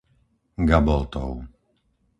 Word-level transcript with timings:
Gaboltov 0.69 1.37